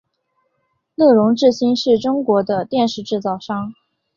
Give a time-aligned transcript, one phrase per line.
[0.95, 3.71] 乐融致新是中国的电视制造商。